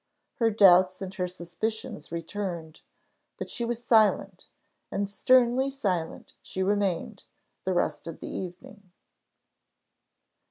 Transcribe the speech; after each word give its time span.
Her 0.37 0.49
doubts 0.49 0.99
and 1.03 1.13
her 1.13 1.27
suspicions 1.27 2.11
returned, 2.11 2.81
but 3.37 3.51
she 3.51 3.63
was 3.63 3.85
silent; 3.85 4.47
and 4.91 5.07
sternly 5.07 5.69
silent 5.69 6.33
she 6.41 6.63
remained 6.63 7.25
the 7.65 7.73
rest 7.75 8.07
of 8.07 8.19
the 8.19 8.35
evening. 8.35 8.91